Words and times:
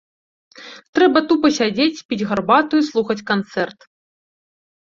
Трэба 0.99 1.19
тупа 1.31 1.51
сядзець, 1.59 2.03
піць 2.13 2.21
гарбату 2.31 2.73
і 2.81 2.87
слухаць 2.89 3.21
канцэрт. 3.31 3.79